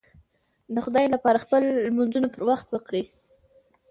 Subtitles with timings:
[0.73, 3.03] د خدای لپاره خپل لمونځونه پر وخت کوئ